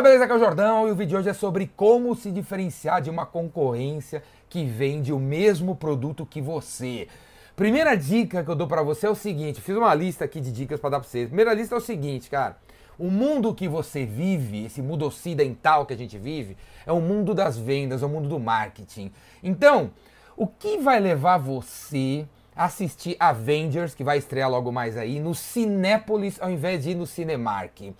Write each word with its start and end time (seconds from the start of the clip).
Fala 0.00 0.08
beleza, 0.08 0.24
aqui 0.24 0.32
é 0.32 0.36
o 0.36 0.38
Jordão 0.38 0.88
e 0.88 0.92
o 0.92 0.94
vídeo 0.94 1.10
de 1.10 1.16
hoje 1.16 1.28
é 1.28 1.34
sobre 1.34 1.70
como 1.76 2.14
se 2.14 2.30
diferenciar 2.30 3.02
de 3.02 3.10
uma 3.10 3.26
concorrência 3.26 4.22
que 4.48 4.64
vende 4.64 5.12
o 5.12 5.18
mesmo 5.18 5.76
produto 5.76 6.24
que 6.24 6.40
você. 6.40 7.06
Primeira 7.54 7.94
dica 7.94 8.42
que 8.42 8.50
eu 8.50 8.54
dou 8.54 8.66
para 8.66 8.82
você 8.82 9.06
é 9.06 9.10
o 9.10 9.14
seguinte, 9.14 9.60
fiz 9.60 9.76
uma 9.76 9.94
lista 9.94 10.24
aqui 10.24 10.40
de 10.40 10.50
dicas 10.50 10.80
para 10.80 10.88
dar 10.88 11.00
para 11.00 11.06
você. 11.06 11.26
Primeira 11.26 11.52
lista 11.52 11.74
é 11.74 11.76
o 11.76 11.82
seguinte, 11.82 12.30
cara. 12.30 12.56
O 12.98 13.10
mundo 13.10 13.54
que 13.54 13.68
você 13.68 14.06
vive, 14.06 14.64
esse 14.64 14.80
mundo 14.80 15.04
ocidental 15.04 15.84
que 15.84 15.92
a 15.92 15.98
gente 15.98 16.16
vive, 16.16 16.56
é 16.86 16.92
o 16.92 17.00
mundo 17.02 17.34
das 17.34 17.58
vendas, 17.58 18.02
é 18.02 18.06
o 18.06 18.08
mundo 18.08 18.26
do 18.26 18.40
marketing. 18.40 19.12
Então, 19.42 19.90
o 20.34 20.46
que 20.46 20.78
vai 20.78 20.98
levar 20.98 21.36
você 21.36 22.26
a 22.56 22.64
assistir 22.64 23.16
Avengers, 23.20 23.94
que 23.94 24.02
vai 24.02 24.16
estrear 24.16 24.48
logo 24.48 24.72
mais 24.72 24.96
aí, 24.96 25.20
no 25.20 25.34
Cinépolis 25.34 26.40
ao 26.40 26.50
invés 26.50 26.84
de 26.84 26.92
ir 26.92 26.94
no 26.94 27.06
Cinemark? 27.06 27.92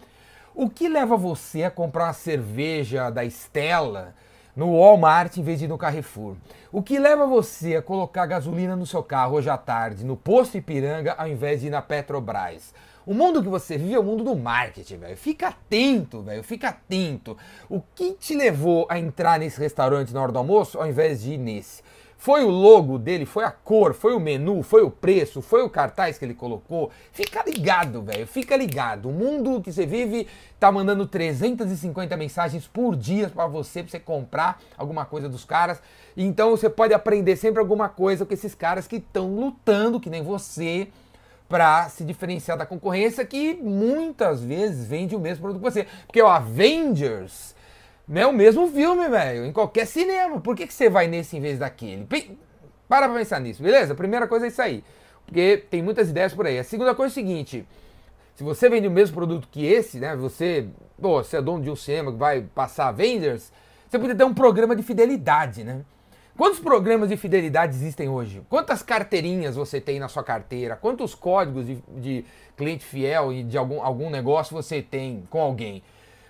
O 0.63 0.69
que 0.69 0.91
leva 0.91 1.17
você 1.17 1.63
a 1.63 1.71
comprar 1.71 2.09
uma 2.09 2.13
cerveja 2.13 3.09
da 3.09 3.25
Estela 3.25 4.15
no 4.55 4.79
Walmart 4.79 5.39
em 5.39 5.43
vez 5.43 5.59
de 5.59 5.65
ir 5.65 5.69
no 5.69 5.79
Carrefour? 5.79 6.37
O 6.71 6.83
que 6.83 6.99
leva 6.99 7.27
você 7.27 7.77
a 7.77 7.83
colocar 7.83 8.27
gasolina 8.27 8.77
no 8.77 8.85
seu 8.85 9.03
carro 9.03 9.37
hoje 9.37 9.49
à 9.49 9.57
tarde 9.57 10.05
no 10.05 10.19
posto 10.19 10.59
Ipiranga 10.59 11.15
ao 11.17 11.27
invés 11.27 11.63
de 11.63 11.69
ir 11.69 11.71
na 11.71 11.81
Petrobras? 11.81 12.75
O 13.07 13.15
mundo 13.15 13.43
que 13.43 13.49
você 13.49 13.79
vive 13.79 13.95
é 13.95 13.99
o 13.99 14.05
mundo 14.05 14.23
do 14.23 14.37
marketing, 14.37 14.99
velho. 14.99 15.17
Fica 15.17 15.49
atento, 15.49 16.21
velho. 16.21 16.43
Fica 16.43 16.69
atento. 16.69 17.39
O 17.67 17.81
que 17.95 18.13
te 18.13 18.35
levou 18.35 18.87
a 18.91 18.99
entrar 18.99 19.39
nesse 19.39 19.59
restaurante 19.59 20.13
na 20.13 20.21
hora 20.21 20.31
do 20.31 20.39
almoço 20.39 20.79
ao 20.79 20.87
invés 20.87 21.23
de 21.23 21.33
ir 21.33 21.39
nesse? 21.39 21.83
Foi 22.21 22.45
o 22.45 22.51
logo 22.51 22.99
dele, 22.99 23.25
foi 23.25 23.45
a 23.45 23.51
cor, 23.51 23.95
foi 23.95 24.15
o 24.15 24.21
menu, 24.21 24.63
foi 24.63 24.83
o 24.83 24.91
preço, 24.91 25.41
foi 25.41 25.63
o 25.63 25.71
cartaz 25.71 26.19
que 26.19 26.25
ele 26.27 26.35
colocou. 26.35 26.91
Fica 27.13 27.43
ligado, 27.43 28.03
velho, 28.03 28.27
fica 28.27 28.55
ligado. 28.59 29.09
O 29.09 29.13
mundo 29.13 29.59
que 29.63 29.73
você 29.73 29.87
vive 29.87 30.29
tá 30.59 30.71
mandando 30.71 31.07
350 31.07 32.15
mensagens 32.19 32.67
por 32.67 32.95
dia 32.95 33.31
para 33.31 33.47
você, 33.47 33.83
pra 33.83 33.91
você 33.91 33.99
comprar 33.99 34.61
alguma 34.77 35.07
coisa 35.07 35.31
dos 35.31 35.47
caras. 35.47 35.81
Então 36.15 36.51
você 36.51 36.69
pode 36.69 36.93
aprender 36.93 37.37
sempre 37.37 37.59
alguma 37.59 37.89
coisa 37.89 38.27
com 38.27 38.35
esses 38.35 38.55
caras 38.55 38.87
que 38.87 38.97
estão 38.97 39.35
lutando, 39.35 39.99
que 39.99 40.11
nem 40.11 40.23
você, 40.23 40.89
para 41.49 41.89
se 41.89 42.05
diferenciar 42.05 42.59
da 42.59 42.67
concorrência 42.67 43.25
que 43.25 43.55
muitas 43.55 44.43
vezes 44.43 44.87
vende 44.87 45.17
o 45.17 45.19
mesmo 45.19 45.41
produto 45.45 45.63
que 45.63 45.71
você. 45.71 45.87
Porque 46.07 46.21
o 46.21 46.27
Avengers 46.27 47.55
é 48.15 48.27
o 48.27 48.33
mesmo 48.33 48.67
filme, 48.69 49.09
velho, 49.09 49.45
em 49.45 49.53
qualquer 49.53 49.87
cinema. 49.87 50.41
Por 50.41 50.57
que, 50.57 50.67
que 50.67 50.75
você 50.75 50.91
vai 50.91 51.07
nesse 51.07 51.37
em 51.37 51.41
vez 51.41 51.59
daquele? 51.59 52.07
Para 52.89 53.09
pra 53.09 53.17
pensar 53.17 53.41
nisso, 53.41 53.63
beleza? 53.63 53.93
A 53.93 53.97
primeira 53.97 54.27
coisa 54.27 54.47
é 54.47 54.49
isso 54.49 54.61
aí. 54.61 54.83
Porque 55.25 55.65
tem 55.71 55.81
muitas 55.81 56.11
ideias 56.11 56.35
por 56.35 56.47
aí. 56.47 56.59
A 56.59 56.65
segunda 56.65 56.95
coisa 56.95 57.13
é 57.13 57.13
o 57.13 57.15
seguinte: 57.15 57.65
se 58.35 58.43
você 58.43 58.69
vende 58.69 58.89
o 58.89 58.91
mesmo 58.91 59.15
produto 59.15 59.47
que 59.51 59.65
esse, 59.65 59.99
né? 59.99 60.17
Você, 60.17 60.67
pô, 61.01 61.23
você 61.23 61.37
é 61.37 61.43
dono 61.43 61.63
de 61.63 61.71
um 61.71 61.77
cinema 61.77 62.11
que 62.11 62.19
vai 62.19 62.41
passar 62.41 62.89
Avengers, 62.89 63.53
você 63.89 63.99
poderia 63.99 64.17
ter 64.17 64.25
um 64.25 64.35
programa 64.35 64.75
de 64.75 64.83
fidelidade, 64.83 65.63
né? 65.63 65.83
Quantos 66.37 66.59
programas 66.59 67.11
de 67.11 67.17
fidelidade 67.17 67.75
existem 67.75 68.09
hoje? 68.09 68.43
Quantas 68.49 68.83
carteirinhas 68.83 69.57
você 69.57 69.81
tem 69.81 70.01
na 70.01 70.09
sua 70.09 70.25
carteira? 70.25 70.75
Quantos 70.75 71.15
códigos 71.15 71.67
de, 71.67 71.79
de 71.97 72.25
cliente 72.57 72.85
fiel 72.85 73.33
e 73.33 73.43
de 73.43 73.59
algum, 73.59 73.83
algum 73.83 74.09
negócio 74.09 74.57
você 74.57 74.81
tem 74.81 75.23
com 75.29 75.41
alguém? 75.41 75.83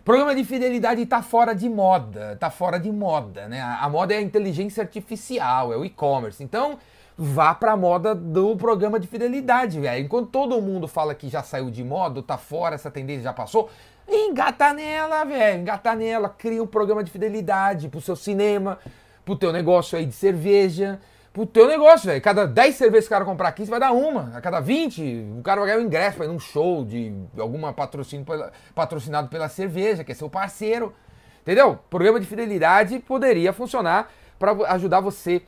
Programa 0.04 0.34
de 0.34 0.44
fidelidade 0.44 1.02
está 1.02 1.22
fora 1.22 1.54
de 1.54 1.68
moda, 1.68 2.32
está 2.32 2.50
fora 2.50 2.78
de 2.78 2.90
moda, 2.90 3.46
né? 3.48 3.60
A 3.60 3.86
moda 3.88 4.14
é 4.14 4.16
a 4.16 4.22
inteligência 4.22 4.82
artificial, 4.82 5.74
é 5.74 5.76
o 5.76 5.84
e-commerce. 5.84 6.42
Então, 6.42 6.78
vá 7.18 7.54
para 7.54 7.72
a 7.72 7.76
moda 7.76 8.14
do 8.14 8.56
programa 8.56 8.98
de 8.98 9.06
fidelidade, 9.06 9.78
velho. 9.78 10.06
Enquanto 10.06 10.30
todo 10.30 10.60
mundo 10.62 10.88
fala 10.88 11.14
que 11.14 11.28
já 11.28 11.42
saiu 11.42 11.70
de 11.70 11.84
moda, 11.84 12.22
tá 12.22 12.38
fora, 12.38 12.74
essa 12.74 12.90
tendência 12.90 13.24
já 13.24 13.32
passou, 13.34 13.68
engata 14.08 14.72
nela, 14.72 15.22
velho. 15.24 15.60
Engata 15.60 15.94
nela, 15.94 16.30
cria 16.30 16.62
um 16.62 16.66
programa 16.66 17.04
de 17.04 17.10
fidelidade 17.10 17.90
pro 17.90 18.00
seu 18.00 18.16
cinema, 18.16 18.78
pro 19.22 19.36
teu 19.36 19.52
negócio 19.52 19.98
aí 19.98 20.06
de 20.06 20.14
cerveja, 20.14 20.98
pro 21.32 21.46
teu 21.46 21.66
negócio, 21.66 22.06
velho. 22.06 22.20
Cada 22.20 22.46
10 22.46 22.74
cervejas 22.74 23.04
que 23.06 23.14
o 23.14 23.16
cara 23.16 23.24
comprar 23.24 23.48
aqui, 23.48 23.64
você 23.64 23.70
vai 23.70 23.80
dar 23.80 23.92
uma. 23.92 24.36
A 24.36 24.40
cada 24.40 24.60
20, 24.60 25.26
o 25.38 25.42
cara 25.42 25.60
vai 25.60 25.70
ganhar 25.70 25.82
um 25.82 25.86
ingresso 25.86 26.16
para 26.16 26.26
ir 26.26 26.28
num 26.28 26.38
show 26.38 26.84
de 26.84 27.12
alguma 27.38 27.72
patrocínio 27.72 28.26
patrocinado 28.74 29.28
pela 29.28 29.48
cerveja, 29.48 30.04
que 30.04 30.12
é 30.12 30.14
seu 30.14 30.28
parceiro. 30.28 30.94
Entendeu? 31.42 31.78
Programa 31.88 32.20
de 32.20 32.26
fidelidade 32.26 32.98
poderia 32.98 33.52
funcionar 33.52 34.12
para 34.38 34.52
ajudar 34.72 35.00
você 35.00 35.42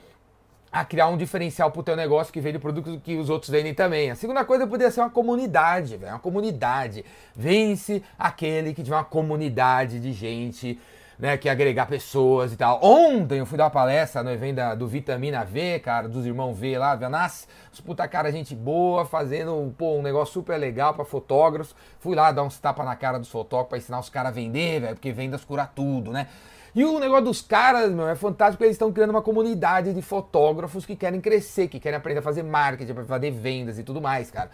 a 0.70 0.86
criar 0.86 1.08
um 1.08 1.18
diferencial 1.18 1.70
pro 1.70 1.82
teu 1.82 1.94
negócio 1.94 2.32
que 2.32 2.40
vende 2.40 2.58
produtos 2.58 2.98
que 3.04 3.16
os 3.16 3.28
outros 3.28 3.50
vendem 3.50 3.74
também. 3.74 4.10
A 4.10 4.14
segunda 4.14 4.42
coisa 4.42 4.66
poderia 4.66 4.90
ser 4.90 5.00
uma 5.00 5.10
comunidade, 5.10 5.98
velho, 5.98 6.12
uma 6.12 6.18
comunidade. 6.18 7.04
Vence 7.36 8.02
aquele 8.18 8.72
que 8.72 8.82
tiver 8.82 8.96
uma 8.96 9.04
comunidade 9.04 10.00
de 10.00 10.14
gente 10.14 10.80
né, 11.22 11.36
que 11.36 11.48
agregar 11.48 11.86
pessoas 11.86 12.52
e 12.52 12.56
tal. 12.56 12.80
Ontem 12.82 13.38
eu 13.38 13.46
fui 13.46 13.56
dar 13.56 13.66
uma 13.66 13.70
palestra 13.70 14.24
no 14.24 14.30
evento 14.32 14.56
da, 14.56 14.74
do 14.74 14.88
Vitamina 14.88 15.44
V, 15.44 15.78
cara, 15.78 16.08
dos 16.08 16.26
irmãos 16.26 16.52
V 16.58 16.76
lá, 16.76 16.96
Venas, 16.96 17.46
os 17.72 17.80
puta 17.80 18.08
cara, 18.08 18.32
gente 18.32 18.56
boa, 18.56 19.06
fazendo 19.06 19.72
pô, 19.78 19.98
um 19.98 20.02
negócio 20.02 20.34
super 20.34 20.56
legal 20.58 20.94
para 20.94 21.04
fotógrafos. 21.04 21.76
Fui 22.00 22.16
lá 22.16 22.32
dar 22.32 22.42
uns 22.42 22.58
tapas 22.58 22.84
na 22.84 22.96
cara 22.96 23.20
dos 23.20 23.28
fotógrafos 23.28 23.68
pra 23.68 23.78
ensinar 23.78 24.00
os 24.00 24.08
caras 24.08 24.32
a 24.32 24.34
vender, 24.34 24.80
velho, 24.80 24.94
porque 24.96 25.12
vendas 25.12 25.44
cura 25.44 25.64
tudo, 25.64 26.10
né? 26.10 26.26
E 26.74 26.84
o 26.84 26.98
negócio 26.98 27.26
dos 27.26 27.40
caras, 27.40 27.92
meu, 27.92 28.08
é 28.08 28.16
fantástico 28.16 28.64
eles 28.64 28.74
estão 28.74 28.90
criando 28.90 29.10
uma 29.10 29.22
comunidade 29.22 29.94
de 29.94 30.02
fotógrafos 30.02 30.84
que 30.84 30.96
querem 30.96 31.20
crescer, 31.20 31.68
que 31.68 31.78
querem 31.78 31.98
aprender 31.98 32.18
a 32.18 32.22
fazer 32.22 32.42
marketing, 32.42 32.94
para 32.94 33.04
fazer 33.04 33.30
vendas 33.30 33.78
e 33.78 33.84
tudo 33.84 34.02
mais, 34.02 34.28
cara. 34.28 34.50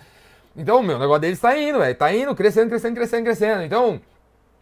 Então, 0.55 0.83
meu, 0.83 0.97
o 0.97 0.99
negócio 0.99 1.23
deles 1.23 1.41
tá 1.41 1.57
indo, 1.57 1.79
velho. 1.79 1.95
Tá 1.95 2.13
indo, 2.13 2.35
crescendo, 2.35 2.69
crescendo, 2.69 2.95
crescendo, 2.95 3.25
crescendo. 3.25 3.63
Então, 3.63 3.99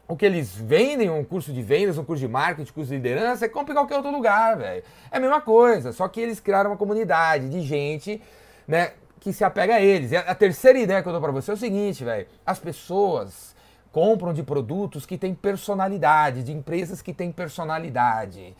o 0.09 0.17
que 0.17 0.25
eles 0.25 0.55
vendem, 0.55 1.11
um 1.11 1.25
curso 1.25 1.53
de 1.53 1.63
vendas, 1.63 1.99
um 1.99 2.05
curso 2.05 2.21
de 2.21 2.29
marketing, 2.29 2.73
curso 2.73 2.91
de 2.91 2.97
liderança, 2.97 3.45
é 3.45 3.49
compra 3.49 3.73
em 3.73 3.77
qualquer 3.77 3.97
outro 3.97 4.11
lugar, 4.11 4.57
velho. 4.57 4.83
É 5.11 5.17
a 5.17 5.21
mesma 5.21 5.41
coisa, 5.41 5.93
só 5.93 6.07
que 6.07 6.21
eles 6.21 6.39
criaram 6.39 6.71
uma 6.71 6.77
comunidade 6.77 7.49
de 7.49 7.61
gente, 7.63 8.23
né, 8.69 8.93
que 9.19 9.33
se 9.33 9.43
apega 9.43 9.75
a 9.75 9.81
eles. 9.81 10.13
E 10.13 10.17
a, 10.17 10.21
a 10.21 10.35
terceira 10.35 10.79
ideia 10.79 11.03
que 11.03 11.09
eu 11.09 11.13
dou 11.13 11.21
para 11.21 11.33
você 11.33 11.51
é 11.51 11.55
o 11.55 11.57
seguinte, 11.57 12.05
velho. 12.05 12.27
As 12.45 12.59
pessoas 12.59 13.57
compram 13.91 14.33
de 14.33 14.43
produtos 14.43 15.05
que 15.05 15.19
têm 15.19 15.35
personalidade, 15.35 16.45
de 16.45 16.53
empresas 16.53 17.03
que 17.03 17.13
têm 17.13 17.33
personalidade. 17.33 18.55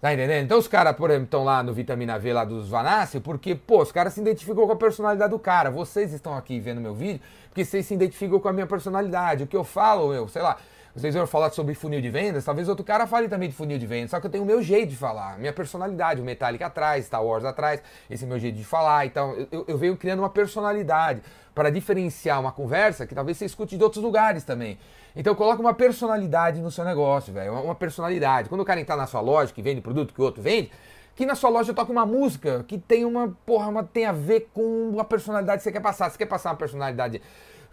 Tá 0.00 0.12
entendendo? 0.12 0.44
Então 0.44 0.58
os 0.58 0.68
caras, 0.68 0.94
por 0.94 1.08
exemplo, 1.08 1.24
estão 1.24 1.42
lá 1.42 1.62
no 1.62 1.72
Vitamina 1.72 2.18
V 2.18 2.32
lá 2.34 2.44
dos 2.44 2.68
Vanassi, 2.68 3.20
porque, 3.20 3.54
pô, 3.54 3.80
os 3.80 3.90
caras 3.90 4.12
se 4.12 4.20
identificam 4.20 4.66
com 4.66 4.72
a 4.72 4.76
personalidade 4.76 5.30
do 5.30 5.38
cara. 5.38 5.70
Vocês 5.70 6.12
estão 6.12 6.36
aqui 6.36 6.60
vendo 6.60 6.78
meu 6.78 6.94
vídeo 6.94 7.22
porque 7.48 7.64
vocês 7.64 7.86
se 7.86 7.94
identificam 7.94 8.38
com 8.38 8.48
a 8.48 8.52
minha 8.52 8.66
personalidade. 8.66 9.44
O 9.44 9.46
que 9.46 9.56
eu 9.56 9.64
falo, 9.64 10.12
eu, 10.12 10.28
sei 10.28 10.42
lá, 10.42 10.58
vocês 10.94 11.14
vão 11.14 11.26
falar 11.26 11.50
sobre 11.50 11.74
funil 11.74 12.00
de 12.00 12.08
vendas, 12.08 12.44
talvez 12.44 12.68
outro 12.68 12.84
cara 12.84 13.06
fale 13.06 13.28
também 13.28 13.48
de 13.48 13.54
funil 13.54 13.78
de 13.78 13.86
vendas, 13.86 14.12
só 14.12 14.20
que 14.20 14.26
eu 14.26 14.30
tenho 14.30 14.44
o 14.44 14.46
meu 14.46 14.62
jeito 14.62 14.90
de 14.90 14.96
falar, 14.96 15.38
minha 15.38 15.52
personalidade, 15.52 16.20
o 16.20 16.24
Metallica 16.24 16.66
atrás, 16.66 17.06
Star 17.06 17.24
Wars 17.24 17.44
atrás, 17.44 17.82
esse 18.08 18.24
é 18.24 18.26
meu 18.26 18.38
jeito 18.38 18.56
de 18.56 18.64
falar, 18.64 19.06
então 19.06 19.34
eu, 19.50 19.64
eu 19.66 19.76
venho 19.76 19.96
criando 19.96 20.20
uma 20.20 20.30
personalidade 20.30 21.20
para 21.54 21.70
diferenciar 21.70 22.40
uma 22.40 22.52
conversa 22.52 23.06
que 23.06 23.14
talvez 23.14 23.36
você 23.38 23.44
escute 23.44 23.76
de 23.76 23.82
outros 23.82 24.02
lugares 24.02 24.44
também. 24.44 24.78
Então 25.16 25.34
coloca 25.34 25.60
uma 25.60 25.74
personalidade 25.74 26.60
no 26.60 26.70
seu 26.70 26.84
negócio, 26.84 27.32
velho, 27.32 27.52
uma 27.52 27.74
personalidade. 27.74 28.48
Quando 28.48 28.62
o 28.62 28.64
cara 28.64 28.80
entrar 28.80 28.96
na 28.96 29.06
sua 29.06 29.20
loja, 29.20 29.52
que 29.52 29.62
vende 29.62 29.80
produto 29.80 30.12
que 30.12 30.20
o 30.20 30.24
outro 30.24 30.42
vende, 30.42 30.72
que 31.14 31.24
na 31.24 31.36
sua 31.36 31.50
loja 31.50 31.72
toca 31.72 31.92
uma 31.92 32.04
música 32.04 32.64
que 32.66 32.76
tem 32.76 33.04
uma, 33.04 33.36
porra, 33.46 33.68
uma, 33.68 33.84
tem 33.84 34.04
a 34.04 34.12
ver 34.12 34.48
com 34.52 34.96
a 34.98 35.04
personalidade 35.04 35.58
que 35.58 35.64
você 35.64 35.72
quer 35.72 35.80
passar. 35.80 36.10
Você 36.10 36.18
quer 36.18 36.26
passar 36.26 36.50
uma 36.50 36.56
personalidade 36.56 37.22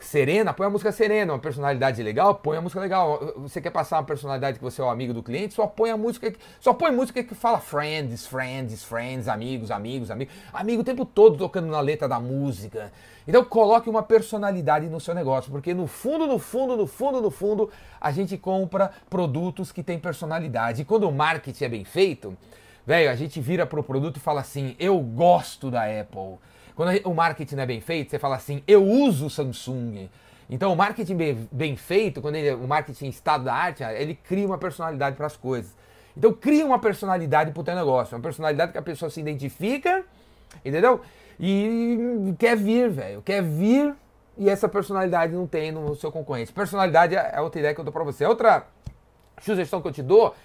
serena, 0.06 0.54
põe 0.54 0.68
a 0.68 0.70
música 0.70 0.92
serena, 0.92 1.34
uma 1.34 1.40
personalidade 1.40 2.02
legal, 2.02 2.36
põe 2.36 2.58
a 2.58 2.62
música 2.62 2.80
legal. 2.80 3.34
Você 3.38 3.62
quer 3.62 3.70
passar 3.70 3.98
uma 3.98 4.04
personalidade 4.04 4.58
que 4.58 4.64
você 4.64 4.82
é 4.82 4.84
o 4.84 4.90
amigo 4.90 5.14
do 5.14 5.24
cliente, 5.24 5.54
só 5.54 5.68
põe 5.68 5.90
a 5.90 5.98
música, 5.98 6.34
só 6.60 6.74
põe 6.74 6.92
música 6.92 7.24
que 7.24 7.36
fala 7.36 7.60
friends, 7.60 8.26
friends, 8.26 8.84
friends, 8.84 9.28
amigos, 9.28 9.72
amigos, 9.72 10.12
amigos. 10.12 10.34
Amigo 10.52 10.82
o 10.82 10.84
tempo 10.84 11.06
todo 11.06 11.38
tocando 11.38 11.68
na 11.68 11.80
letra 11.80 12.08
da 12.08 12.20
música. 12.20 12.92
Então 13.28 13.44
coloque 13.44 13.90
uma 13.90 14.04
personalidade 14.04 14.88
no 14.88 15.00
seu 15.00 15.14
negócio, 15.14 15.52
porque 15.52 15.74
no 15.74 15.88
fundo, 15.88 16.26
no 16.26 16.40
fundo, 16.40 16.76
no 16.76 16.88
fundo, 16.88 17.22
no 17.22 17.32
fundo, 17.32 17.70
a 18.00 18.12
gente 18.12 18.38
compra 18.38 18.92
produtos 19.10 19.72
que 19.72 19.84
têm 19.84 20.00
personalidade. 20.00 20.82
E 20.82 20.86
quando 20.86 21.08
o 21.08 21.12
marketing 21.12 21.64
é 21.64 21.70
bem 21.70 21.86
feito, 21.86 22.36
velho, 22.86 23.10
a 23.10 23.16
gente 23.16 23.40
vira 23.40 23.66
pro 23.66 23.84
produto 23.84 24.18
e 24.18 24.20
fala 24.20 24.42
assim: 24.42 24.76
"Eu 24.80 25.00
gosto 25.00 25.70
da 25.70 25.84
Apple". 25.84 26.40
Quando 26.76 26.96
o 27.06 27.14
marketing 27.14 27.58
é 27.58 27.66
bem 27.66 27.82
feito, 27.82 28.12
você 28.12 28.20
fala 28.20 28.36
assim, 28.36 28.64
eu 28.68 28.86
uso 28.86 29.30
Samsung. 29.30 30.10
Então, 30.50 30.74
o 30.74 30.76
marketing 30.76 31.16
bem, 31.16 31.50
bem 31.52 31.76
feito, 31.76 32.22
quando 32.22 32.36
ele, 32.36 32.54
o 32.54 32.68
marketing 32.68 33.08
estado 33.08 33.46
da 33.46 33.54
arte, 33.54 33.84
ele 33.84 34.16
cria 34.16 34.46
uma 34.46 34.58
personalidade 34.58 35.16
para 35.16 35.26
as 35.26 35.38
coisas. 35.38 35.76
Então, 36.16 36.34
cria 36.34 36.66
uma 36.66 36.80
personalidade 36.80 37.52
para 37.52 37.62
o 37.62 37.64
teu 37.64 37.76
negócio. 37.76 38.16
Uma 38.16 38.22
personalidade 38.22 38.72
que 38.72 38.78
a 38.78 38.82
pessoa 38.82 39.10
se 39.10 39.20
identifica, 39.20 40.04
entendeu? 40.66 41.02
E 41.40 42.34
quer 42.38 42.58
vir, 42.58 42.90
velho. 42.90 43.22
Quer 43.22 43.42
vir 43.42 43.96
e 44.38 44.50
essa 44.50 44.68
personalidade 44.68 45.34
não 45.34 45.48
tem 45.48 45.72
no 45.72 45.96
seu 45.96 46.12
concorrente. 46.12 46.52
Personalidade 46.52 47.16
é 47.16 47.40
outra 47.40 47.60
ideia 47.60 47.74
que 47.74 47.80
eu 47.80 47.86
dou 47.86 47.94
para 47.94 48.04
você. 48.04 48.26
Outra 48.26 48.66
sugestão 49.42 49.82
que 49.82 49.88
eu 49.88 49.92
te 49.92 50.04
dou 50.04 50.36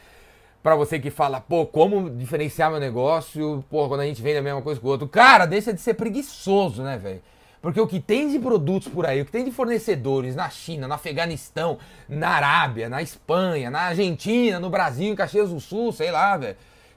para 0.67 0.75
você 0.75 0.99
que 0.99 1.11
fala, 1.11 1.41
pô, 1.41 1.65
como 1.65 2.11
diferenciar 2.11 2.73
meu 2.73 2.81
negócio, 2.81 3.65
pô, 3.71 3.87
quando 3.87 4.01
a 4.01 4.05
gente 4.05 4.21
vende 4.21 4.39
a 4.39 4.43
mesma 4.43 4.61
coisa 4.61 4.81
que 4.81 4.85
o 4.85 4.91
outro. 4.91 5.07
Cara, 5.07 5.47
deixa 5.47 5.73
de 5.73 5.81
ser 5.81 5.95
preguiçoso, 5.95 6.83
né, 6.83 6.99
velho? 6.99 7.23
Porque 7.63 7.81
o 7.81 7.87
que 7.87 8.01
tem 8.01 8.29
de 8.29 8.41
produtos 8.41 8.89
por 8.89 9.07
aí, 9.07 9.21
o 9.21 9.25
que 9.25 9.31
tem 9.31 9.45
de 9.45 9.53
fornecedores 9.53 10.35
na 10.35 10.51
China, 10.51 10.89
no 10.89 10.95
Afeganistão, 10.95 11.79
na 12.09 12.31
Arábia, 12.31 12.89
na 12.89 13.01
Espanha, 13.01 13.71
na 13.71 13.83
Argentina, 13.83 14.59
no 14.59 14.69
Brasil, 14.69 15.13
em 15.13 15.15
Caxias 15.15 15.51
do 15.51 15.61
Sul, 15.61 15.93
sei 15.93 16.11
lá, 16.11 16.37
velho 16.37 16.57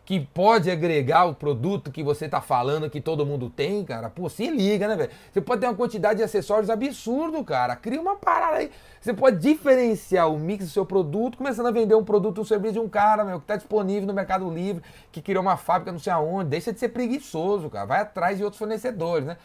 que 0.09 0.19
pode 0.19 0.71
agregar 0.71 1.25
o 1.25 1.35
produto 1.35 1.91
que 1.91 2.01
você 2.01 2.27
tá 2.27 2.41
falando 2.41 2.89
que 2.89 2.99
todo 2.99 3.23
mundo 3.23 3.47
tem, 3.47 3.85
cara, 3.85 4.09
pô, 4.09 4.27
se 4.27 4.49
liga, 4.49 4.87
né, 4.87 4.95
velho? 4.95 5.11
Você 5.31 5.39
pode 5.39 5.61
ter 5.61 5.67
uma 5.67 5.75
quantidade 5.75 6.17
de 6.17 6.23
acessórios 6.23 6.67
absurdo, 6.67 7.43
cara. 7.43 7.75
Cria 7.75 8.01
uma 8.01 8.15
parada 8.15 8.57
aí. 8.57 8.71
Você 8.99 9.13
pode 9.13 9.37
diferenciar 9.37 10.27
o 10.27 10.39
mix 10.39 10.65
do 10.65 10.71
seu 10.71 10.83
produto, 10.83 11.37
começando 11.37 11.67
a 11.67 11.71
vender 11.71 11.93
um 11.93 12.03
produto 12.03 12.41
um 12.41 12.43
serviço 12.43 12.73
de 12.73 12.79
um 12.79 12.89
cara, 12.89 13.23
meu, 13.23 13.39
que 13.39 13.45
tá 13.45 13.55
disponível 13.55 14.07
no 14.07 14.13
Mercado 14.15 14.49
Livre, 14.49 14.81
que 15.11 15.21
criou 15.21 15.43
uma 15.43 15.57
fábrica 15.57 15.91
não 15.91 15.99
sei 15.99 16.11
aonde. 16.11 16.49
Deixa 16.49 16.73
de 16.73 16.79
ser 16.79 16.89
preguiçoso, 16.89 17.69
cara. 17.69 17.85
Vai 17.85 18.01
atrás 18.01 18.35
de 18.35 18.43
outros 18.43 18.57
fornecedores, 18.57 19.27
né? 19.27 19.37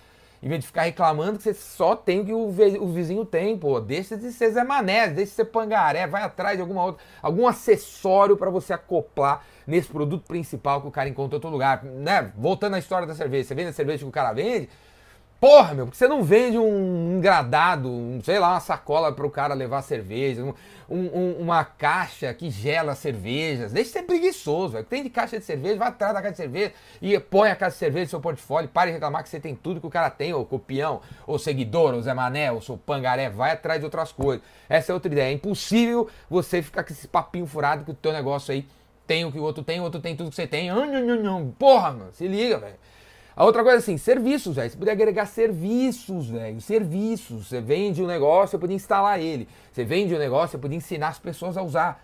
Em 0.45 0.49
vez 0.49 0.61
de 0.61 0.67
ficar 0.67 0.83
reclamando 0.83 1.39
que 1.39 1.45
você 1.45 1.55
só 1.55 1.97
tem 1.97 2.21
o 2.21 2.25
que 2.27 2.33
o, 2.35 2.93
vizinho 2.93 3.25
tem, 3.25 3.57
pô. 3.57 3.81
Deixa 3.81 4.15
de 4.15 4.31
ser 4.31 4.51
Zé 4.51 4.63
Mané, 4.63 5.09
deixa 5.09 5.31
de 5.31 5.37
ser 5.37 5.47
Pangaré, 5.47 6.07
vai 6.07 6.23
atrás 6.23 6.57
de 6.57 6.61
alguma 6.61 6.85
outra, 6.85 7.03
algum 7.23 7.49
acessório 7.49 8.37
para 8.37 8.51
você 8.51 8.75
acoplar 8.75 9.43
nesse 9.67 9.89
produto 9.89 10.27
principal 10.29 10.83
que 10.83 10.89
o 10.89 10.91
cara 10.91 11.09
encontra 11.09 11.37
em 11.37 11.39
outro 11.39 11.49
lugar. 11.49 11.83
Né? 11.83 12.31
Voltando 12.37 12.75
à 12.75 12.79
história 12.79 13.07
da 13.07 13.15
cerveja, 13.15 13.49
você 13.49 13.55
vende 13.55 13.71
a 13.71 13.73
cerveja 13.73 14.01
que 14.01 14.09
o 14.09 14.13
cara 14.13 14.35
vende, 14.35 14.69
Porra, 15.45 15.75
meu, 15.75 15.85
porque 15.85 15.99
você 15.99 16.09
não 16.09 16.23
vende 16.23 16.57
um 16.57 17.19
engradado, 17.19 17.91
um, 17.91 18.19
sei 18.25 18.39
lá, 18.39 18.53
uma 18.53 18.61
sacola 18.61 19.13
para 19.13 19.27
o 19.27 19.31
cara 19.31 19.53
levar 19.53 19.83
cerveja, 19.83 20.43
um, 20.43 20.97
um, 20.97 21.33
uma 21.39 21.63
caixa 21.63 22.33
que 22.33 22.49
gela 22.49 22.95
cervejas. 22.95 23.71
Deixa 23.71 23.89
de 23.89 23.93
ser 23.93 24.03
preguiçoso, 24.05 24.73
velho. 24.73 24.87
Tem 24.87 25.03
de 25.03 25.11
caixa 25.11 25.39
de 25.39 25.45
cerveja, 25.45 25.77
vai 25.77 25.89
atrás 25.89 26.15
da 26.15 26.23
caixa 26.23 26.31
de 26.31 26.37
cerveja 26.39 26.73
e 27.03 27.21
põe 27.21 27.51
a 27.51 27.57
caixa 27.57 27.75
de 27.75 27.79
cerveja 27.79 28.05
no 28.05 28.09
seu 28.09 28.21
portfólio. 28.23 28.71
Pare 28.71 28.89
de 28.89 28.95
reclamar 28.95 29.23
que 29.23 29.29
você 29.29 29.39
tem 29.39 29.55
tudo 29.55 29.83
que 29.83 29.87
o 29.87 29.91
cara 29.91 30.09
tem, 30.09 30.33
ou 30.33 30.47
copião, 30.47 31.03
ou 31.27 31.39
seguidor, 31.39 31.93
ou 31.93 32.01
Zé 32.01 32.15
Mané, 32.15 32.51
ou 32.51 32.63
seu 32.63 32.79
pangaré. 32.79 33.29
Vai 33.29 33.51
atrás 33.51 33.79
de 33.79 33.85
outras 33.85 34.13
coisas. 34.13 34.43
Essa 34.67 34.93
é 34.93 34.95
outra 34.95 35.13
ideia. 35.13 35.29
É 35.29 35.33
impossível 35.33 36.09
você 36.31 36.63
ficar 36.63 36.85
com 36.85 36.93
esse 36.95 37.07
papinho 37.07 37.47
furado 37.47 37.85
que 37.85 37.91
o 37.91 37.95
teu 37.95 38.15
negócio 38.15 38.51
aí 38.51 38.67
tem 39.07 39.27
o 39.27 39.31
que 39.31 39.39
o 39.39 39.43
outro 39.43 39.63
tem, 39.63 39.79
o 39.79 39.83
outro 39.83 40.01
tem 40.01 40.17
tudo 40.17 40.31
que 40.31 40.37
você 40.37 40.47
tem. 40.47 40.71
Porra, 41.59 41.91
mano, 41.91 42.13
se 42.15 42.27
liga, 42.27 42.57
velho. 42.57 42.77
A 43.37 43.45
outra 43.45 43.63
coisa 43.63 43.79
assim, 43.79 43.99
serviços, 43.99 44.57
velho. 44.57 44.71
Você 44.71 44.77
podia 44.77 44.93
agregar 44.93 45.27
serviços, 45.27 46.29
velho. 46.29 46.61
Serviços. 46.61 47.49
Você 47.49 47.61
vende 47.61 48.03
um 48.03 48.07
negócio, 48.07 48.53
você 48.53 48.59
podia 48.59 48.77
instalar 48.77 49.21
ele. 49.21 49.49
Você 49.73 49.85
vende 49.85 50.15
um 50.15 50.19
negócio, 50.19 50.51
você 50.51 50.59
podia 50.59 50.77
ensinar 50.77 51.09
as 51.09 51.19
pessoas 51.19 51.57
a 51.57 51.63
usar. 51.63 52.03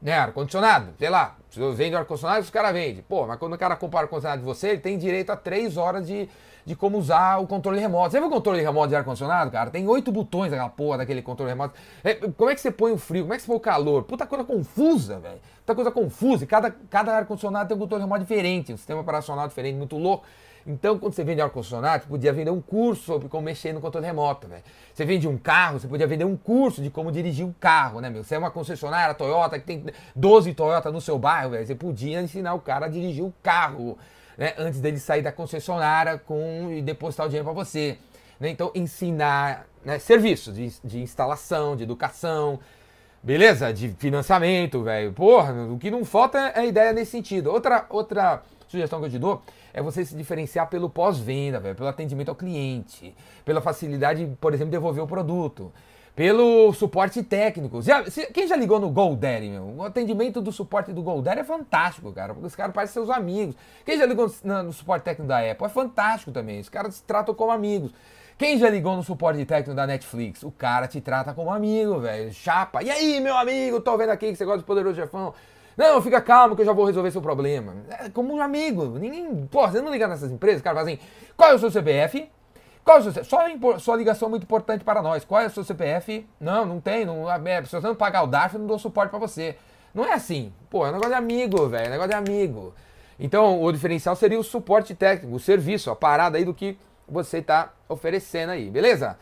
Né, 0.00 0.14
ar-condicionado, 0.14 0.94
sei 0.98 1.08
lá. 1.08 1.36
Se 1.48 1.60
eu 1.60 1.72
vendo 1.72 1.96
ar-condicionado, 1.96 2.40
os 2.40 2.50
caras 2.50 2.72
vendem. 2.72 3.04
Pô, 3.08 3.24
mas 3.24 3.38
quando 3.38 3.52
o 3.52 3.58
cara 3.58 3.76
compra 3.76 4.00
ar-condicionado 4.00 4.40
de 4.40 4.44
você, 4.44 4.70
ele 4.70 4.80
tem 4.80 4.98
direito 4.98 5.30
a 5.30 5.36
três 5.36 5.76
horas 5.76 6.04
de, 6.04 6.28
de 6.66 6.74
como 6.74 6.98
usar 6.98 7.38
o 7.38 7.46
controle 7.46 7.78
remoto. 7.78 8.10
Você 8.10 8.18
viu 8.18 8.26
o 8.26 8.32
controle 8.32 8.60
remoto 8.60 8.88
de 8.88 8.96
ar-condicionado, 8.96 9.52
cara? 9.52 9.70
Tem 9.70 9.86
oito 9.86 10.10
botões 10.10 10.50
daquela 10.50 10.70
porra 10.70 10.98
daquele 10.98 11.22
controle 11.22 11.52
remoto. 11.52 11.78
É, 12.02 12.14
como 12.14 12.50
é 12.50 12.54
que 12.56 12.60
você 12.60 12.72
põe 12.72 12.90
o 12.90 12.98
frio? 12.98 13.22
Como 13.22 13.34
é 13.34 13.36
que 13.36 13.42
você 13.42 13.46
põe 13.46 13.56
o 13.56 13.60
calor? 13.60 14.02
Puta 14.02 14.26
coisa 14.26 14.42
confusa, 14.42 15.20
velho. 15.20 15.38
Puta 15.60 15.74
coisa 15.76 15.90
confusa. 15.92 16.42
E 16.42 16.46
cada, 16.48 16.74
cada 16.90 17.14
ar-condicionado 17.18 17.68
tem 17.68 17.76
um 17.76 17.80
controle 17.80 18.02
remoto 18.02 18.22
diferente, 18.22 18.72
um 18.72 18.76
sistema 18.76 19.02
operacional 19.02 19.46
diferente, 19.46 19.76
muito 19.76 19.96
louco. 19.96 20.24
Então, 20.66 20.98
quando 20.98 21.12
você 21.14 21.24
vende 21.24 21.40
ar-condicionado, 21.40 22.04
você 22.04 22.08
podia 22.08 22.32
vender 22.32 22.50
um 22.50 22.60
curso 22.60 23.02
sobre 23.02 23.28
como 23.28 23.42
mexer 23.42 23.72
no 23.72 23.80
controle 23.80 24.06
remoto, 24.06 24.46
velho. 24.46 24.62
Você 24.94 25.04
vende 25.04 25.26
um 25.26 25.36
carro, 25.36 25.80
você 25.80 25.88
podia 25.88 26.06
vender 26.06 26.24
um 26.24 26.36
curso 26.36 26.82
de 26.82 26.90
como 26.90 27.10
dirigir 27.10 27.44
um 27.44 27.52
carro, 27.52 28.00
né, 28.00 28.08
meu? 28.08 28.22
Você 28.22 28.34
é 28.34 28.38
uma 28.38 28.50
concessionária 28.50 29.14
Toyota 29.14 29.58
que 29.58 29.66
tem 29.66 29.84
12 30.14 30.54
Toyota 30.54 30.90
no 30.90 31.00
seu 31.00 31.18
bairro, 31.18 31.50
velho. 31.50 31.66
Você 31.66 31.74
podia 31.74 32.22
ensinar 32.22 32.54
o 32.54 32.60
cara 32.60 32.86
a 32.86 32.88
dirigir 32.88 33.24
o 33.24 33.28
um 33.28 33.32
carro, 33.42 33.98
né? 34.38 34.54
Antes 34.56 34.80
dele 34.80 34.98
sair 34.98 35.22
da 35.22 35.32
concessionária 35.32 36.18
com 36.18 36.72
e 36.72 36.80
depositar 36.80 37.26
o 37.26 37.28
dinheiro 37.28 37.44
para 37.44 37.54
você. 37.54 37.98
Né? 38.38 38.50
Então, 38.50 38.70
ensinar 38.74 39.66
né, 39.84 39.98
serviços 39.98 40.54
de, 40.54 40.72
de 40.84 41.00
instalação, 41.00 41.76
de 41.76 41.82
educação, 41.82 42.60
beleza? 43.22 43.72
De 43.72 43.88
financiamento, 43.98 44.82
velho. 44.82 45.12
Porra, 45.12 45.52
o 45.70 45.78
que 45.78 45.90
não 45.90 46.04
falta 46.04 46.52
é 46.54 46.66
ideia 46.66 46.92
nesse 46.92 47.12
sentido. 47.12 47.50
Outra, 47.50 47.86
outra 47.88 48.42
sugestão 48.72 48.98
que 49.00 49.06
eu 49.06 49.10
te 49.10 49.18
dou 49.18 49.42
é 49.72 49.80
você 49.80 50.04
se 50.04 50.16
diferenciar 50.16 50.68
pelo 50.68 50.90
pós-venda, 50.90 51.60
pelo 51.60 51.86
atendimento 51.86 52.30
ao 52.30 52.34
cliente, 52.34 53.14
pela 53.44 53.60
facilidade, 53.60 54.26
por 54.40 54.52
exemplo, 54.52 54.70
de 54.70 54.76
devolver 54.76 55.04
o 55.04 55.06
produto, 55.06 55.72
pelo 56.16 56.72
suporte 56.72 57.22
técnico. 57.22 57.80
Já, 57.80 58.02
quem 58.34 58.46
já 58.46 58.56
ligou 58.56 58.80
no 58.80 58.90
GoDaddy, 58.90 59.48
meu? 59.48 59.74
O 59.76 59.82
atendimento 59.82 60.40
do 60.40 60.52
suporte 60.52 60.92
do 60.92 61.02
GoDaddy 61.02 61.40
é 61.40 61.44
fantástico, 61.44 62.12
cara, 62.12 62.34
porque 62.34 62.46
os 62.46 62.56
caras 62.56 62.74
parecem 62.74 62.94
seus 62.94 63.10
amigos. 63.10 63.54
Quem 63.84 63.96
já 63.96 64.06
ligou 64.06 64.30
no, 64.42 64.62
no 64.64 64.72
suporte 64.72 65.04
técnico 65.04 65.28
da 65.28 65.38
Apple 65.38 65.66
é 65.66 65.70
fantástico 65.70 66.32
também, 66.32 66.60
os 66.60 66.68
caras 66.68 66.96
se 66.96 67.02
tratam 67.02 67.34
como 67.34 67.52
amigos. 67.52 67.92
Quem 68.38 68.58
já 68.58 68.68
ligou 68.68 68.96
no 68.96 69.04
suporte 69.04 69.44
técnico 69.44 69.74
da 69.74 69.86
Netflix? 69.86 70.42
O 70.42 70.50
cara 70.50 70.88
te 70.88 71.00
trata 71.00 71.32
como 71.32 71.52
amigo, 71.52 72.00
velho. 72.00 72.32
Chapa. 72.32 72.82
E 72.82 72.90
aí, 72.90 73.20
meu 73.20 73.36
amigo, 73.36 73.78
tô 73.80 73.96
vendo 73.96 74.10
aqui 74.10 74.30
que 74.30 74.36
você 74.36 74.44
gosta 74.44 74.62
do 74.62 74.64
Poderoso 74.64 74.96
Jefão. 74.96 75.32
Não, 75.76 76.00
fica 76.02 76.20
calmo 76.20 76.54
que 76.54 76.62
eu 76.62 76.66
já 76.66 76.72
vou 76.72 76.84
resolver 76.84 77.10
seu 77.10 77.22
problema. 77.22 77.74
É 77.88 78.08
como 78.08 78.34
um 78.34 78.42
amigo. 78.42 78.98
Ninguém. 78.98 79.46
Pô, 79.50 79.66
você 79.66 79.80
não 79.80 79.90
liga 79.90 80.06
nessas 80.06 80.30
empresas, 80.30 80.62
cara, 80.62 80.80
assim: 80.80 80.98
qual 81.36 81.50
é 81.50 81.54
o 81.54 81.58
seu 81.58 81.70
CPF? 81.70 82.28
Qual 82.84 82.98
é 82.98 83.00
o 83.00 83.12
seu 83.12 83.24
Só 83.24 83.38
sua 83.78 83.96
ligação 83.96 84.28
muito 84.28 84.42
importante 84.42 84.84
para 84.84 85.00
nós. 85.00 85.24
Qual 85.24 85.40
é 85.40 85.46
o 85.46 85.50
seu 85.50 85.64
CPF? 85.64 86.26
Não, 86.40 86.66
não 86.66 86.80
tem. 86.80 87.04
Não, 87.04 87.30
é, 87.30 87.64
se 87.64 87.70
você 87.70 87.86
não 87.86 87.94
pagar 87.94 88.22
o 88.22 88.26
DARF, 88.26 88.54
eu 88.54 88.60
não 88.60 88.66
dou 88.66 88.78
suporte 88.78 89.10
para 89.10 89.18
você. 89.18 89.56
Não 89.94 90.04
é 90.04 90.12
assim. 90.12 90.52
Pô, 90.68 90.84
é 90.86 90.90
um 90.90 90.92
negócio 90.92 91.10
de 91.10 91.16
amigo, 91.16 91.68
velho. 91.68 91.84
É 91.84 91.88
um 91.88 91.90
negócio 91.92 92.10
de 92.10 92.16
amigo. 92.16 92.74
Então, 93.18 93.62
o 93.62 93.70
diferencial 93.70 94.16
seria 94.16 94.38
o 94.38 94.42
suporte 94.42 94.94
técnico, 94.94 95.36
o 95.36 95.38
serviço, 95.38 95.90
a 95.90 95.96
parada 95.96 96.38
aí 96.38 96.44
do 96.44 96.52
que 96.52 96.76
você 97.06 97.38
está 97.38 97.72
oferecendo 97.88 98.50
aí, 98.50 98.70
beleza? 98.70 99.16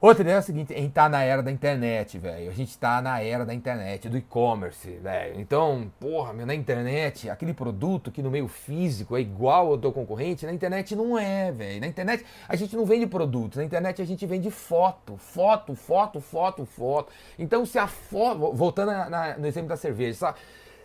Outra 0.00 0.22
ideia 0.22 0.34
é 0.34 0.38
a 0.38 0.42
seguinte, 0.42 0.74
a 0.74 0.76
gente 0.76 0.92
tá 0.92 1.08
na 1.08 1.22
era 1.22 1.42
da 1.42 1.50
internet, 1.50 2.18
velho. 2.18 2.50
A 2.50 2.52
gente 2.52 2.76
tá 2.76 3.00
na 3.00 3.22
era 3.22 3.46
da 3.46 3.54
internet, 3.54 4.06
do 4.06 4.18
e-commerce, 4.18 4.90
velho. 4.90 5.40
Então, 5.40 5.90
porra, 5.98 6.34
meu, 6.34 6.44
na 6.44 6.54
internet, 6.54 7.30
aquele 7.30 7.54
produto 7.54 8.10
que 8.10 8.22
no 8.22 8.30
meio 8.30 8.46
físico 8.46 9.16
é 9.16 9.20
igual 9.20 9.68
ao 9.68 9.78
teu 9.78 9.90
concorrente, 9.92 10.44
na 10.44 10.52
internet 10.52 10.94
não 10.94 11.18
é, 11.18 11.50
velho. 11.50 11.80
Na 11.80 11.86
internet 11.86 12.22
a 12.46 12.54
gente 12.54 12.76
não 12.76 12.84
vende 12.84 13.06
produtos, 13.06 13.56
na 13.56 13.64
internet 13.64 14.02
a 14.02 14.04
gente 14.04 14.26
vende 14.26 14.50
foto, 14.50 15.16
foto, 15.16 15.74
foto, 15.74 16.20
foto, 16.20 16.66
foto. 16.66 17.10
Então, 17.38 17.64
se 17.64 17.78
a 17.78 17.86
foto, 17.86 18.52
voltando 18.52 18.92
na, 18.92 19.38
no 19.38 19.46
exemplo 19.46 19.70
da 19.70 19.76
cerveja, 19.76 20.34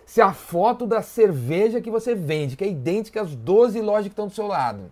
se 0.05 0.21
a 0.21 0.31
foto 0.31 0.87
da 0.87 1.01
cerveja 1.01 1.81
que 1.81 1.91
você 1.91 2.15
vende, 2.15 2.55
que 2.55 2.63
é 2.63 2.67
idêntica 2.67 3.21
às 3.21 3.35
12 3.35 3.81
lojas 3.81 4.05
que 4.05 4.13
estão 4.13 4.27
do 4.27 4.33
seu 4.33 4.47
lado, 4.47 4.91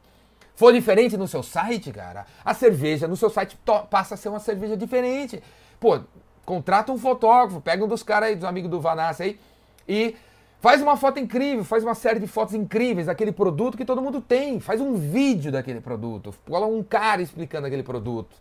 for 0.57 0.73
diferente 0.73 1.15
no 1.15 1.27
seu 1.27 1.43
site, 1.43 1.91
cara, 1.91 2.25
a 2.43 2.51
cerveja 2.51 3.07
no 3.07 3.15
seu 3.15 3.29
site 3.29 3.55
passa 3.91 4.15
a 4.15 4.17
ser 4.17 4.27
uma 4.27 4.39
cerveja 4.39 4.75
diferente. 4.75 5.41
Pô, 5.79 5.99
contrata 6.43 6.91
um 6.91 6.97
fotógrafo, 6.97 7.61
pega 7.61 7.85
um 7.85 7.87
dos 7.87 8.01
caras 8.01 8.29
aí, 8.29 8.35
dos 8.35 8.43
amigos 8.43 8.71
do 8.71 8.81
Vanassa 8.81 9.21
aí, 9.21 9.39
e 9.87 10.15
faz 10.59 10.81
uma 10.81 10.97
foto 10.97 11.19
incrível, 11.19 11.63
faz 11.63 11.83
uma 11.83 11.93
série 11.93 12.19
de 12.19 12.25
fotos 12.25 12.55
incríveis 12.55 13.05
daquele 13.05 13.31
produto 13.31 13.77
que 13.77 13.85
todo 13.85 14.01
mundo 14.01 14.19
tem. 14.19 14.59
Faz 14.59 14.81
um 14.81 14.95
vídeo 14.95 15.51
daquele 15.51 15.79
produto, 15.79 16.33
cola 16.49 16.65
um 16.65 16.81
cara 16.81 17.21
explicando 17.21 17.67
aquele 17.67 17.83
produto. 17.83 18.35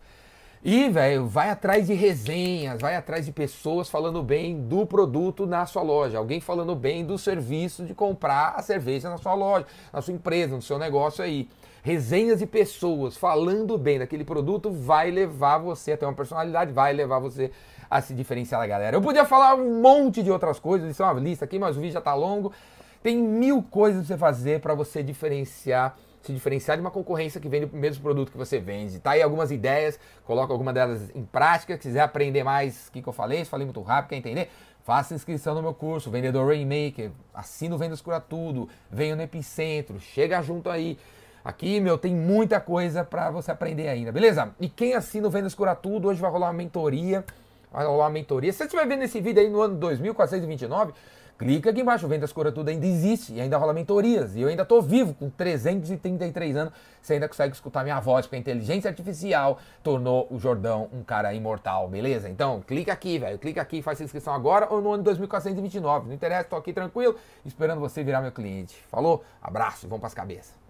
E, 0.65 0.89
velho, 0.89 1.27
vai 1.27 1.51
atrás 1.51 1.87
de 1.87 1.93
resenhas, 1.93 2.81
vai 2.81 2.97
atrás 2.97 3.27
de 3.27 3.31
pessoas 3.31 3.91
falando 3.91 4.23
bem 4.23 4.59
do 4.59 4.87
produto 4.87 5.45
na 5.45 5.67
sua 5.67 5.83
loja, 5.83 6.17
alguém 6.17 6.41
falando 6.41 6.75
bem 6.75 7.05
do 7.05 7.19
serviço 7.19 7.85
de 7.85 7.93
comprar 7.93 8.55
a 8.57 8.63
cerveja 8.63 9.11
na 9.11 9.19
sua 9.19 9.35
loja, 9.35 9.67
na 9.93 10.01
sua 10.01 10.15
empresa, 10.15 10.57
no 10.57 10.63
seu 10.63 10.79
negócio 10.79 11.23
aí 11.23 11.47
resenhas 11.87 12.41
de 12.41 12.47
pessoas 12.47 13.17
falando 13.17 13.79
bem 13.79 14.01
daquele 14.01 14.25
produto 14.25 14.73
vai 14.73 15.09
levar 15.09 15.59
você 15.59 15.93
a 15.93 15.97
ter 15.97 16.05
uma 16.05 16.13
personalidade, 16.13 16.73
vai 16.73 16.93
levar 16.93 17.21
você 17.21 17.53
a 17.89 18.01
se 18.01 18.13
diferenciar 18.13 18.61
da 18.61 18.67
galera. 18.67 18.97
Eu 18.97 19.01
podia 19.01 19.25
falar 19.25 19.55
um 19.55 19.81
monte 19.81 20.21
de 20.21 20.29
outras 20.29 20.59
coisas, 20.59 20.91
isso 20.91 21.01
é 21.01 21.07
uma 21.07 21.21
lista 21.21 21.45
aqui, 21.45 21.61
mas 21.61 21.77
o 21.77 21.81
vídeo 21.81 21.93
já 21.93 22.01
tá 22.01 22.13
longo. 22.13 22.53
Tem 23.05 23.17
mil 23.17 23.63
coisas 23.63 24.05
pra 24.05 24.17
você 24.17 24.19
fazer 24.19 24.61
para 24.61 24.75
você 24.75 25.01
diferenciar, 25.01 25.97
se 26.23 26.33
diferenciar 26.33 26.77
de 26.77 26.81
uma 26.81 26.91
concorrência 26.91 27.41
que 27.41 27.49
vende 27.49 27.67
o 27.67 27.77
mesmo 27.77 28.03
produto 28.03 28.33
que 28.33 28.37
você 28.37 28.59
vende. 28.59 28.99
Tá 28.99 29.13
aí 29.13 29.23
algumas 29.23 29.53
ideias, 29.53 29.97
coloca 30.25 30.53
alguma 30.53 30.73
delas 30.73 31.15
em 31.15 31.23
prática. 31.23 31.75
Se 31.75 31.83
quiser 31.83 32.01
aprender 32.01 32.43
mais 32.43 32.89
o 32.89 32.93
que, 32.95 33.01
que 33.01 33.09
eu 33.09 33.13
falei, 33.13 33.45
se 33.45 33.51
falei 33.51 33.65
muito 33.65 33.81
rápido, 33.81 34.09
quer 34.09 34.17
entender? 34.17 34.51
Faça 34.83 35.15
inscrição 35.15 35.55
no 35.55 35.63
meu 35.63 35.73
curso, 35.73 36.11
Vendedor 36.11 36.49
Rainmaker. 36.49 37.13
Assina 37.33 37.77
o 37.77 37.79
Vendas 37.79 38.01
Cura 38.01 38.19
Tudo, 38.19 38.69
venha 38.91 39.15
no 39.15 39.23
Epicentro, 39.23 40.01
chega 40.01 40.43
junto 40.43 40.69
aí. 40.69 40.99
Aqui, 41.47 41.79
meu, 41.79 41.97
tem 41.97 42.13
muita 42.13 42.59
coisa 42.59 43.05
para 43.05 43.31
você 43.31 43.53
aprender 43.53 43.87
ainda, 43.87 44.11
beleza? 44.11 44.51
E 44.59 44.69
quem 44.69 44.95
assina 44.95 45.29
o 45.29 45.31
Vendas 45.31 45.55
Cura 45.55 45.77
Tudo, 45.77 46.09
hoje 46.09 46.21
vai 46.21 46.29
rolar 46.29 46.49
uma 46.49 46.53
mentoria. 46.53 47.25
Vai 47.73 47.87
rolar 47.87 48.07
uma 48.07 48.11
mentoria. 48.11 48.51
Se 48.51 48.59
você 48.59 48.65
estiver 48.65 48.85
vendo 48.85 49.05
esse 49.05 49.21
vídeo 49.21 49.41
aí 49.41 49.49
no 49.49 49.63
ano 49.63 49.77
2429, 49.77 50.93
clica 51.39 51.71
aqui 51.71 51.83
embaixo, 51.83 52.09
Vendas 52.09 52.33
Cura 52.33 52.51
Tudo 52.51 52.69
ainda 52.69 52.85
existe 52.85 53.33
e 53.33 53.41
ainda 53.41 53.57
rola 53.59 53.73
mentorias. 53.73 54.35
E 54.35 54.41
eu 54.41 54.49
ainda 54.49 54.65
tô 54.65 54.83
vivo, 54.83 55.15
com 55.15 55.31
333 55.31 56.57
anos, 56.57 56.73
você 57.01 57.13
ainda 57.13 57.29
consegue 57.29 57.55
escutar 57.55 57.85
minha 57.85 58.01
voz, 58.01 58.27
porque 58.27 58.35
a 58.35 58.41
inteligência 58.41 58.89
artificial 58.89 59.61
tornou 59.85 60.27
o 60.33 60.41
Jordão 60.41 60.89
um 60.93 61.05
cara 61.05 61.33
imortal, 61.33 61.87
beleza? 61.87 62.29
Então, 62.29 62.61
clica 62.61 62.93
aqui, 62.93 63.21
velho, 63.21 63.39
clica 63.39 63.63
aqui, 63.63 63.83
faz 63.83 64.01
inscrição 64.01 64.35
agora 64.35 64.67
ou 64.69 64.83
no 64.83 64.93
ano 64.95 65.05
2429. 65.05 66.09
Não 66.09 66.13
interessa, 66.13 66.49
tô 66.49 66.57
aqui 66.57 66.73
tranquilo, 66.73 67.15
esperando 67.45 67.79
você 67.79 68.03
virar 68.03 68.21
meu 68.21 68.33
cliente. 68.33 68.75
Falou? 68.91 69.23
Abraço, 69.41 69.87
vamos 69.87 70.01
pras 70.01 70.13
cabeças. 70.13 70.66